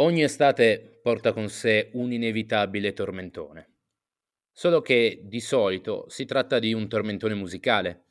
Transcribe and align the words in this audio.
Ogni 0.00 0.22
estate 0.22 1.00
porta 1.02 1.32
con 1.32 1.48
sé 1.48 1.90
un 1.94 2.12
inevitabile 2.12 2.92
tormentone. 2.92 3.68
Solo 4.52 4.80
che 4.80 5.22
di 5.24 5.40
solito 5.40 6.04
si 6.08 6.24
tratta 6.24 6.60
di 6.60 6.72
un 6.72 6.86
tormentone 6.86 7.34
musicale. 7.34 8.04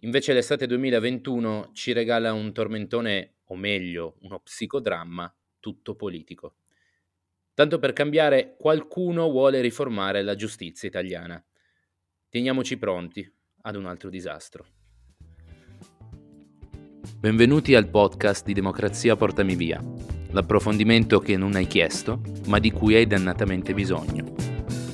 Invece 0.00 0.32
l'estate 0.32 0.66
2021 0.66 1.70
ci 1.74 1.92
regala 1.92 2.32
un 2.32 2.52
tormentone, 2.52 3.36
o 3.44 3.54
meglio, 3.54 4.16
uno 4.22 4.40
psicodramma 4.40 5.32
tutto 5.60 5.94
politico. 5.94 6.56
Tanto 7.54 7.78
per 7.78 7.92
cambiare, 7.92 8.56
qualcuno 8.58 9.30
vuole 9.30 9.60
riformare 9.60 10.22
la 10.22 10.34
giustizia 10.34 10.88
italiana. 10.88 11.40
Teniamoci 12.28 12.76
pronti 12.78 13.32
ad 13.62 13.76
un 13.76 13.86
altro 13.86 14.10
disastro. 14.10 14.66
Benvenuti 17.20 17.76
al 17.76 17.88
podcast 17.88 18.44
di 18.44 18.54
Democrazia 18.54 19.14
Portami 19.14 19.54
Via 19.54 20.17
l'approfondimento 20.30 21.18
che 21.20 21.36
non 21.36 21.54
hai 21.54 21.66
chiesto, 21.66 22.20
ma 22.46 22.58
di 22.58 22.70
cui 22.70 22.94
hai 22.94 23.06
dannatamente 23.06 23.74
bisogno. 23.74 24.34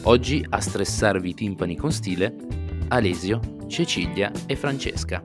Oggi 0.04 0.44
a 0.48 0.60
stressarvi 0.60 1.30
i 1.30 1.34
timpani 1.34 1.76
con 1.76 1.90
stile, 1.90 2.34
Alesio, 2.88 3.40
Cecilia 3.68 4.30
e 4.46 4.56
Francesca. 4.56 5.22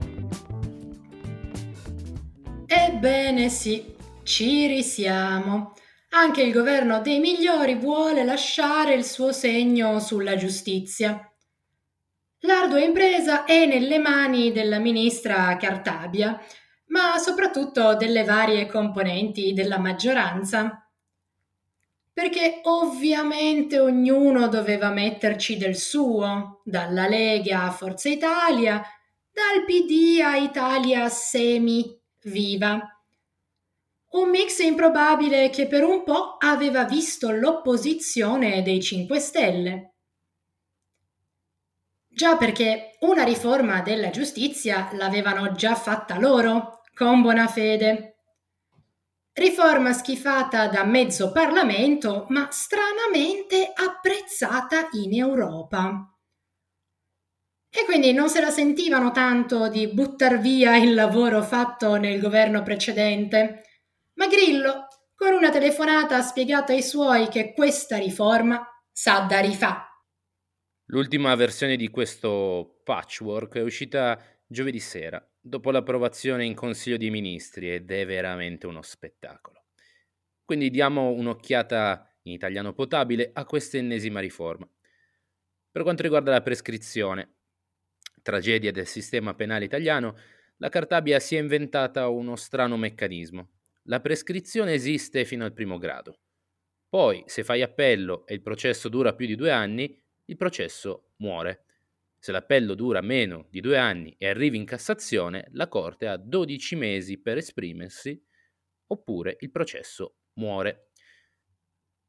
Ebbene 2.65 3.49
sì, 3.49 3.93
ci 4.23 4.67
risiamo. 4.67 5.73
Anche 6.11 6.41
il 6.41 6.51
governo 6.51 7.01
dei 7.01 7.19
migliori 7.19 7.75
vuole 7.75 8.23
lasciare 8.23 8.93
il 8.95 9.03
suo 9.03 9.31
segno 9.31 9.99
sulla 9.99 10.35
giustizia. 10.35 11.23
L'ardua 12.43 12.79
impresa 12.79 13.43
è 13.43 13.65
nelle 13.65 13.99
mani 13.99 14.51
della 14.51 14.79
ministra 14.79 15.55
Cartabia, 15.57 16.39
ma 16.89 17.17
soprattutto 17.17 17.95
delle 17.95 18.23
varie 18.23 18.67
componenti 18.67 19.53
della 19.53 19.79
maggioranza. 19.79 20.83
Perché 22.13 22.61
ovviamente 22.63 23.79
ognuno 23.79 24.47
doveva 24.47 24.89
metterci 24.89 25.57
del 25.57 25.75
suo, 25.75 26.61
dalla 26.63 27.07
Lega 27.07 27.63
a 27.63 27.71
Forza 27.71 28.09
Italia, 28.09 28.81
dal 29.31 29.63
PD 29.65 30.19
a 30.21 30.35
Italia 30.35 31.07
Semi 31.07 31.97
Viva. 32.23 32.77
Un 34.11 34.29
mix 34.29 34.59
improbabile 34.59 35.49
che 35.49 35.67
per 35.67 35.83
un 35.83 36.03
po' 36.03 36.35
aveva 36.39 36.83
visto 36.83 37.29
l'opposizione 37.31 38.63
dei 38.63 38.81
5 38.81 39.19
Stelle. 39.19 39.93
Già 42.07 42.35
perché 42.35 42.97
una 43.01 43.23
riforma 43.23 43.81
della 43.81 44.09
giustizia 44.09 44.89
l'avevano 44.93 45.53
già 45.53 45.75
fatta 45.75 46.19
loro, 46.19 46.78
con 46.99 47.21
buona 47.21 47.47
fede. 47.47 48.17
Riforma 49.31 49.93
schifata 49.93 50.67
da 50.67 50.83
mezzo 50.83 51.31
Parlamento, 51.31 52.25
ma 52.27 52.49
stranamente 52.51 53.71
apprezzata 53.73 54.89
in 54.91 55.13
Europa. 55.13 56.13
E 57.69 57.85
quindi 57.85 58.11
non 58.11 58.27
se 58.27 58.41
la 58.41 58.49
sentivano 58.49 59.11
tanto 59.11 59.69
di 59.69 59.87
buttar 59.87 60.41
via 60.41 60.75
il 60.75 60.93
lavoro 60.93 61.41
fatto 61.41 61.95
nel 61.95 62.19
governo 62.19 62.63
precedente. 62.63 63.61
Ma 64.15 64.27
Grillo, 64.27 64.87
con 65.15 65.33
una 65.33 65.51
telefonata, 65.51 66.17
ha 66.17 66.21
spiegato 66.21 66.73
ai 66.73 66.83
suoi 66.83 67.29
che 67.29 67.53
questa 67.53 67.95
riforma 67.95 68.61
sa 68.91 69.21
da 69.21 69.39
rifà. 69.39 69.87
L'ultima 70.87 71.33
versione 71.35 71.77
di 71.77 71.87
questo 71.87 72.81
patchwork 72.83 73.55
è 73.55 73.61
uscita 73.61 74.21
giovedì 74.45 74.81
sera 74.81 75.25
dopo 75.49 75.71
l'approvazione 75.71 76.45
in 76.45 76.53
Consiglio 76.53 76.97
dei 76.97 77.09
Ministri 77.09 77.73
ed 77.73 77.91
è 77.91 78.05
veramente 78.05 78.67
uno 78.67 78.81
spettacolo. 78.81 79.65
Quindi 80.45 80.69
diamo 80.69 81.09
un'occhiata 81.09 82.17
in 82.23 82.33
italiano 82.33 82.73
potabile 82.73 83.31
a 83.33 83.45
questa 83.45 83.77
ennesima 83.77 84.19
riforma. 84.19 84.69
Per 85.71 85.81
quanto 85.83 86.03
riguarda 86.03 86.31
la 86.31 86.41
prescrizione, 86.41 87.35
tragedia 88.21 88.71
del 88.71 88.87
sistema 88.87 89.33
penale 89.33 89.65
italiano, 89.65 90.15
la 90.57 90.69
Cartabia 90.69 91.19
si 91.19 91.35
è 91.35 91.39
inventata 91.39 92.07
uno 92.07 92.35
strano 92.35 92.77
meccanismo. 92.77 93.49
La 93.83 94.01
prescrizione 94.01 94.73
esiste 94.73 95.25
fino 95.25 95.45
al 95.45 95.53
primo 95.53 95.77
grado. 95.77 96.19
Poi, 96.89 97.23
se 97.27 97.43
fai 97.43 97.61
appello 97.61 98.25
e 98.25 98.33
il 98.33 98.41
processo 98.41 98.89
dura 98.89 99.13
più 99.13 99.25
di 99.25 99.35
due 99.35 99.51
anni, 99.51 99.97
il 100.25 100.35
processo 100.35 101.11
muore. 101.17 101.65
Se 102.21 102.33
l'appello 102.33 102.75
dura 102.75 102.99
meno 102.99 103.47
di 103.49 103.61
due 103.61 103.77
anni 103.77 104.13
e 104.17 104.27
arrivi 104.27 104.57
in 104.57 104.65
Cassazione, 104.65 105.47
la 105.53 105.69
Corte 105.69 106.05
ha 106.05 106.17
12 106.17 106.75
mesi 106.75 107.17
per 107.17 107.37
esprimersi 107.37 108.21
oppure 108.87 109.37
il 109.39 109.49
processo 109.51 110.17
muore. 110.33 110.91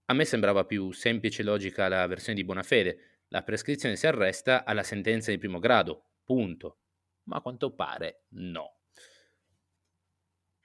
A 0.07 0.15
me 0.15 0.25
sembrava 0.25 0.65
più 0.65 0.91
semplice 0.91 1.43
e 1.43 1.45
logica 1.45 1.87
la 1.87 2.05
versione 2.09 2.37
di 2.37 2.45
buona 2.45 2.65
fede. 2.65 3.21
La 3.29 3.45
prescrizione 3.45 3.95
si 3.95 4.09
arresta 4.09 4.65
alla 4.65 4.83
sentenza 4.83 5.31
di 5.31 5.39
primo 5.39 5.61
grado, 5.61 6.15
punto. 6.25 6.81
Ma 7.29 7.37
a 7.37 7.41
quanto 7.41 7.73
pare 7.77 8.25
no. 8.31 8.81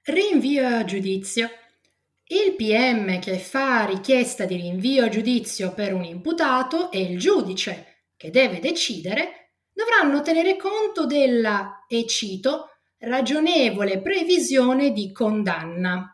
Rinvio 0.01 0.67
a 0.67 0.83
giudizio. 0.85 1.50
Il 2.23 2.56
PM 2.56 3.19
che 3.19 3.38
fa 3.38 3.85
richiesta 3.85 4.45
di 4.45 4.56
rinvio 4.56 5.06
a 5.06 5.09
giudizio 5.09 5.75
per 5.75 5.94
un 5.94 6.03
imputato 6.03 6.89
è 6.89 6.97
il 6.97 7.19
giudice 7.19 7.94
che 8.15 8.29
deve 8.29 8.59
decidere, 8.59 9.53
dovranno 9.71 10.21
tenere 10.21 10.55
conto 10.55 11.05
della, 11.05 11.85
e 11.87 12.05
cito, 12.05 12.69
ragionevole 12.99 14.01
previsione 14.01 14.91
di 14.91 15.11
condanna. 15.11 16.09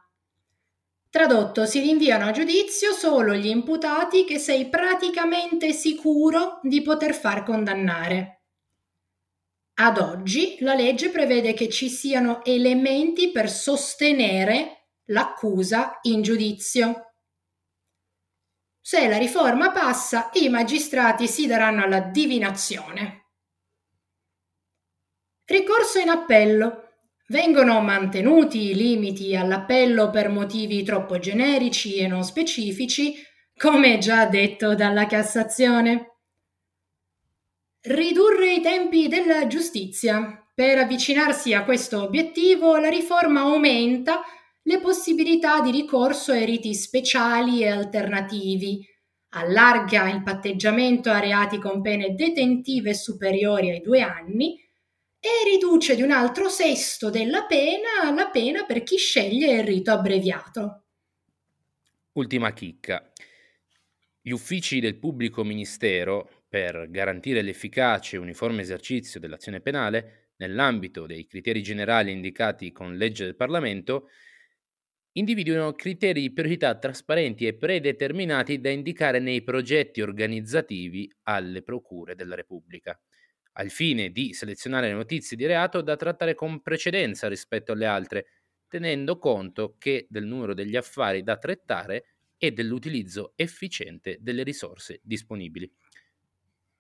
Tradotto, 1.10 1.66
si 1.66 1.82
rinviano 1.82 2.26
a 2.26 2.32
giudizio 2.32 2.94
solo 2.94 3.34
gli 3.36 3.48
imputati 3.48 4.24
che 4.24 4.40
sei 4.40 4.70
praticamente 4.70 5.74
sicuro 5.74 6.60
di 6.64 6.82
poter 6.82 7.14
far 7.14 7.44
condannare. 7.44 8.44
Ad 9.74 9.98
oggi 9.98 10.58
la 10.60 10.74
legge 10.74 11.10
prevede 11.10 11.54
che 11.54 11.68
ci 11.68 11.90
siano 11.90 12.44
elementi 12.46 13.32
per 13.32 13.50
sostenere 13.50 14.90
l'accusa 15.06 16.00
in 16.04 16.22
giudizio. 16.22 17.11
Se 18.84 19.08
la 19.08 19.18
riforma 19.18 19.72
passa, 19.72 20.32
i 20.34 20.50
magistrati 20.50 21.28
si 21.28 21.46
daranno 21.46 21.84
alla 21.84 22.00
divinazione. 22.00 23.28
Ricorso 25.46 26.00
in 26.00 26.10
appello. 26.10 26.88
Vengono 27.28 27.80
mantenuti 27.82 28.72
i 28.72 28.76
limiti 28.76 29.36
all'appello 29.36 30.10
per 30.10 30.30
motivi 30.30 30.84
troppo 30.84 31.20
generici 31.20 31.98
e 31.98 32.08
non 32.08 32.24
specifici, 32.24 33.16
come 33.56 34.00
già 34.00 34.26
detto 34.26 34.74
dalla 34.74 35.06
Cassazione. 35.06 36.08
Ridurre 37.82 38.54
i 38.54 38.62
tempi 38.62 39.08
della 39.08 39.46
giustizia. 39.48 40.44
Per 40.54 40.78
avvicinarsi 40.80 41.54
a 41.54 41.64
questo 41.64 42.02
obiettivo, 42.02 42.78
la 42.78 42.90
riforma 42.90 43.42
aumenta 43.42 44.22
le 44.64 44.80
possibilità 44.80 45.62
di 45.62 45.72
ricorso 45.72 46.32
ai 46.32 46.46
riti 46.46 46.74
speciali 46.74 47.62
e 47.62 47.70
alternativi, 47.70 48.86
allarga 49.30 50.10
il 50.10 50.24
patteggiamento 50.24 51.10
a 51.10 51.20
reati 51.20 51.58
con 51.58 51.82
pene 51.82 52.14
detentive 52.14 52.94
superiori 52.94 53.70
ai 53.70 53.82
due 53.82 54.02
anni 54.02 54.60
e 55.20 55.30
riduce 55.46 55.96
di 55.96 56.02
un 56.02 56.12
altro 56.12 56.50
sesto 56.50 57.10
della 57.10 57.46
pena 57.46 58.12
la 58.14 58.30
pena 58.30 58.66
per 58.66 58.84
chi 58.84 58.98
sceglie 58.98 59.60
il 59.60 59.64
rito 59.64 59.92
abbreviato. 59.92 60.86
Ultima 62.14 62.52
chicca. 62.54 63.12
Gli 64.20 64.32
uffici 64.32 64.80
del 64.80 64.98
pubblico 64.98 65.44
ministero, 65.44 66.44
per 66.48 66.90
garantire 66.90 67.42
l'efficace 67.42 68.16
e 68.16 68.20
uniforme 68.20 68.62
esercizio 68.62 69.20
dell'azione 69.20 69.62
penale, 69.62 70.32
nell'ambito 70.38 71.06
dei 71.06 71.26
criteri 71.26 71.64
generali 71.64 72.12
indicati 72.12 72.72
con 72.72 72.98
legge 72.98 73.24
del 73.24 73.36
Parlamento, 73.36 74.10
individuano 75.14 75.74
criteri 75.74 76.22
di 76.22 76.32
priorità 76.34 76.78
trasparenti 76.78 77.46
e 77.46 77.56
predeterminati 77.56 78.60
da 78.60 78.70
indicare 78.70 79.20
nei 79.20 79.44
progetti 79.44 80.02
organizzativi 80.02 81.12
alle 81.24 81.62
procure 81.64 82.16
della 82.16 82.36
Repubblica, 82.36 83.00
al 83.54 83.70
fine 83.70 84.12
di 84.12 84.34
selezionare 84.34 84.88
le 84.88 84.94
notizie 84.94 85.36
di 85.36 85.46
reato 85.46 85.82
da 85.82 85.96
trattare 85.96 86.34
con 86.36 86.62
precedenza 86.62 87.28
rispetto 87.28 87.74
alle 87.74 87.86
altre, 87.86 88.26
tenendo 88.68 89.18
conto 89.18 89.76
che 89.78 90.08
del 90.10 90.26
numero 90.26 90.54
degli 90.54 90.76
affari 90.78 91.24
da 91.24 91.38
trattare 91.38 92.06
e 92.38 92.52
dell'utilizzo 92.52 93.34
efficiente 93.36 94.18
delle 94.22 94.44
risorse 94.44 95.00
disponibili. 95.04 95.70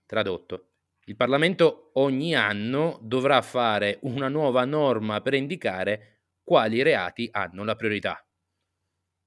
Tradotto, 0.06 0.68
il 1.06 1.16
Parlamento 1.16 1.92
ogni 1.94 2.36
anno 2.36 3.00
dovrà 3.02 3.42
fare 3.42 4.00
una 4.04 4.28
nuova 4.28 4.66
norma 4.66 5.22
per 5.22 5.34
indicare 5.34 6.11
quali 6.44 6.82
reati 6.82 7.28
hanno 7.32 7.64
la 7.64 7.76
priorità. 7.76 8.24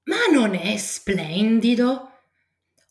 Ma 0.05 0.27
non 0.31 0.53
è 0.55 0.77
splendido? 0.77 2.11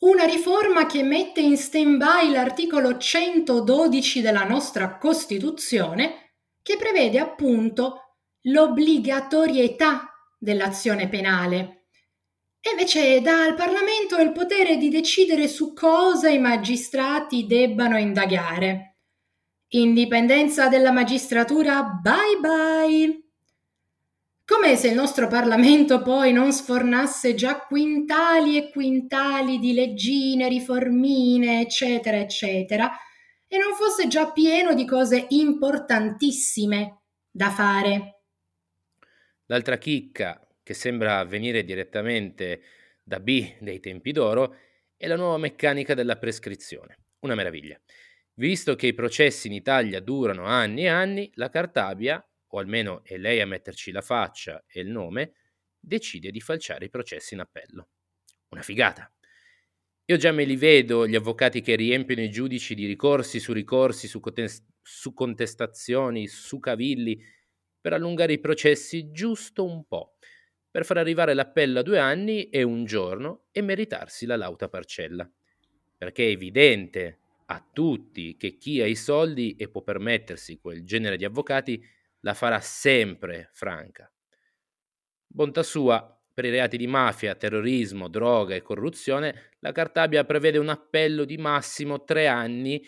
Una 0.00 0.24
riforma 0.24 0.86
che 0.86 1.02
mette 1.02 1.40
in 1.40 1.56
stand-by 1.56 2.30
l'articolo 2.30 2.98
112 2.98 4.20
della 4.20 4.44
nostra 4.44 4.98
Costituzione, 4.98 6.34
che 6.62 6.76
prevede 6.76 7.18
appunto 7.18 8.18
l'obbligatorietà 8.42 10.10
dell'azione 10.38 11.08
penale 11.08 11.84
e 12.66 12.70
invece 12.70 13.20
dà 13.20 13.42
al 13.42 13.54
Parlamento 13.54 14.16
il 14.16 14.32
potere 14.32 14.78
di 14.78 14.88
decidere 14.88 15.48
su 15.48 15.74
cosa 15.74 16.30
i 16.30 16.38
magistrati 16.38 17.46
debbano 17.46 17.98
indagare. 17.98 19.00
Indipendenza 19.74 20.68
della 20.68 20.90
magistratura, 20.90 21.82
bye 21.82 22.40
bye! 22.40 23.23
Come 24.46 24.76
se 24.76 24.88
il 24.88 24.94
nostro 24.94 25.26
Parlamento 25.26 26.02
poi 26.02 26.32
non 26.32 26.52
sfornasse 26.52 27.34
già 27.34 27.60
quintali 27.60 28.58
e 28.58 28.70
quintali 28.70 29.58
di 29.58 29.72
leggine, 29.72 30.48
riformine, 30.48 31.62
eccetera, 31.62 32.18
eccetera, 32.18 32.90
e 33.46 33.56
non 33.56 33.74
fosse 33.74 34.06
già 34.06 34.32
pieno 34.32 34.74
di 34.74 34.84
cose 34.84 35.26
importantissime 35.30 37.02
da 37.30 37.50
fare. 37.50 38.22
L'altra 39.46 39.78
chicca 39.78 40.44
che 40.64 40.74
sembra 40.74 41.22
venire 41.24 41.62
direttamente 41.62 42.62
da 43.02 43.20
B 43.20 43.56
dei 43.60 43.80
tempi 43.80 44.12
d'oro, 44.12 44.56
è 44.96 45.06
la 45.06 45.16
nuova 45.16 45.36
meccanica 45.36 45.94
della 45.94 46.16
prescrizione. 46.16 46.96
Una 47.20 47.34
meraviglia. 47.34 47.78
Visto 48.36 48.74
che 48.74 48.88
i 48.88 48.94
processi 48.94 49.46
in 49.46 49.52
Italia 49.52 50.00
durano 50.00 50.44
anni 50.44 50.84
e 50.84 50.88
anni, 50.88 51.30
la 51.34 51.50
Cartabia, 51.50 52.26
o 52.54 52.58
almeno 52.58 53.02
è 53.02 53.16
lei 53.16 53.40
a 53.40 53.46
metterci 53.46 53.90
la 53.90 54.00
faccia 54.00 54.64
e 54.66 54.80
il 54.80 54.88
nome, 54.88 55.32
decide 55.78 56.30
di 56.30 56.40
falciare 56.40 56.86
i 56.86 56.90
processi 56.90 57.34
in 57.34 57.40
appello. 57.40 57.88
Una 58.50 58.62
figata. 58.62 59.12
Io 60.06 60.16
già 60.16 60.30
me 60.30 60.44
li 60.44 60.56
vedo 60.56 61.06
gli 61.06 61.16
avvocati 61.16 61.60
che 61.60 61.74
riempiono 61.74 62.22
i 62.22 62.30
giudici 62.30 62.74
di 62.74 62.86
ricorsi 62.86 63.40
su 63.40 63.52
ricorsi, 63.52 64.06
su, 64.06 64.20
contest- 64.20 64.66
su 64.80 65.12
contestazioni, 65.12 66.28
su 66.28 66.60
cavilli, 66.60 67.20
per 67.80 67.94
allungare 67.94 68.34
i 68.34 68.38
processi 68.38 69.10
giusto 69.10 69.64
un 69.64 69.84
po' 69.86 70.16
per 70.70 70.84
far 70.84 70.98
arrivare 70.98 71.34
l'appello 71.34 71.80
a 71.80 71.82
due 71.82 71.98
anni 71.98 72.48
e 72.48 72.62
un 72.62 72.84
giorno 72.84 73.44
e 73.52 73.62
meritarsi 73.62 74.26
la 74.26 74.36
lauta 74.36 74.68
parcella. 74.68 75.30
Perché 75.96 76.26
è 76.26 76.30
evidente 76.30 77.18
a 77.46 77.64
tutti 77.72 78.36
che 78.36 78.56
chi 78.56 78.80
ha 78.80 78.86
i 78.86 78.96
soldi 78.96 79.54
e 79.56 79.68
può 79.68 79.82
permettersi 79.82 80.58
quel 80.58 80.84
genere 80.84 81.16
di 81.16 81.24
avvocati 81.24 81.80
la 82.24 82.34
farà 82.34 82.58
sempre 82.60 83.50
franca. 83.52 84.10
Bontà 85.26 85.62
sua, 85.62 86.10
per 86.32 86.46
i 86.46 86.50
reati 86.50 86.76
di 86.78 86.86
mafia, 86.86 87.34
terrorismo, 87.34 88.08
droga 88.08 88.54
e 88.54 88.62
corruzione, 88.62 89.50
la 89.60 89.72
Cartabia 89.72 90.24
prevede 90.24 90.58
un 90.58 90.70
appello 90.70 91.24
di 91.24 91.36
massimo 91.36 92.02
tre 92.02 92.26
anni 92.26 92.82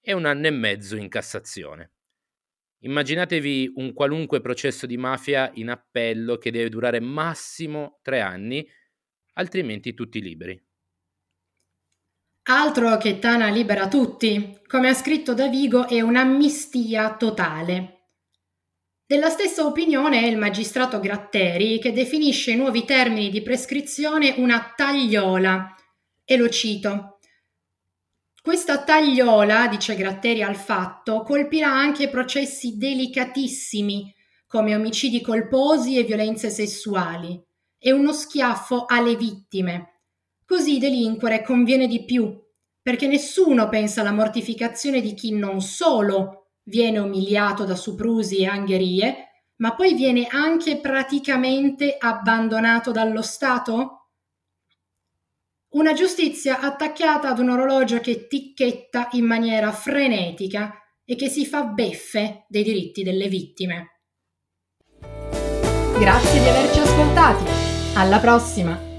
e 0.00 0.12
un 0.12 0.26
anno 0.26 0.48
e 0.48 0.50
mezzo 0.50 0.96
in 0.96 1.08
Cassazione. 1.08 1.92
Immaginatevi 2.80 3.74
un 3.76 3.92
qualunque 3.92 4.40
processo 4.40 4.86
di 4.86 4.96
mafia 4.96 5.50
in 5.54 5.68
appello 5.68 6.36
che 6.36 6.50
deve 6.50 6.68
durare 6.68 6.98
massimo 6.98 8.00
tre 8.02 8.20
anni, 8.20 8.66
altrimenti 9.34 9.94
tutti 9.94 10.20
liberi. 10.20 10.60
Altro 12.44 12.96
che 12.96 13.18
Tana 13.20 13.50
libera 13.50 13.86
tutti, 13.86 14.58
come 14.66 14.88
ha 14.88 14.94
scritto 14.94 15.34
Davigo, 15.34 15.86
è 15.86 16.00
un'amnistia 16.00 17.16
totale. 17.16 17.99
Della 19.10 19.28
stessa 19.28 19.66
opinione 19.66 20.20
è 20.20 20.26
il 20.26 20.38
magistrato 20.38 21.00
Gratteri 21.00 21.80
che 21.80 21.90
definisce 21.90 22.52
i 22.52 22.56
nuovi 22.56 22.84
termini 22.84 23.28
di 23.28 23.42
prescrizione 23.42 24.34
una 24.36 24.72
tagliola, 24.76 25.74
e 26.24 26.36
lo 26.36 26.48
cito. 26.48 27.18
Questa 28.40 28.84
tagliola, 28.84 29.66
dice 29.66 29.96
Gratteri 29.96 30.44
al 30.44 30.54
fatto, 30.54 31.22
colpirà 31.22 31.72
anche 31.72 32.08
processi 32.08 32.76
delicatissimi 32.76 34.14
come 34.46 34.76
omicidi 34.76 35.20
colposi 35.22 35.98
e 35.98 36.04
violenze 36.04 36.48
sessuali. 36.48 37.42
È 37.76 37.90
uno 37.90 38.12
schiaffo 38.12 38.84
alle 38.86 39.16
vittime. 39.16 40.02
Così 40.46 40.78
delinquere 40.78 41.42
conviene 41.42 41.88
di 41.88 42.04
più, 42.04 42.40
perché 42.80 43.08
nessuno 43.08 43.68
pensa 43.68 44.02
alla 44.02 44.12
mortificazione 44.12 45.00
di 45.00 45.14
chi 45.14 45.32
non 45.32 45.60
solo 45.60 46.39
viene 46.64 46.98
umiliato 46.98 47.64
da 47.64 47.74
soprusi 47.74 48.38
e 48.38 48.46
angherie, 48.46 49.28
ma 49.56 49.74
poi 49.74 49.94
viene 49.94 50.26
anche 50.26 50.78
praticamente 50.78 51.96
abbandonato 51.98 52.90
dallo 52.90 53.22
Stato? 53.22 54.08
Una 55.70 55.92
giustizia 55.92 56.60
attaccata 56.60 57.28
ad 57.28 57.38
un 57.38 57.50
orologio 57.50 58.00
che 58.00 58.26
ticchetta 58.26 59.08
in 59.12 59.24
maniera 59.24 59.70
frenetica 59.70 60.74
e 61.04 61.14
che 61.14 61.28
si 61.28 61.46
fa 61.46 61.64
beffe 61.64 62.46
dei 62.48 62.62
diritti 62.62 63.02
delle 63.02 63.28
vittime. 63.28 64.00
Grazie 65.98 66.40
di 66.40 66.48
averci 66.48 66.78
ascoltati. 66.80 67.44
Alla 67.94 68.18
prossima! 68.18 68.89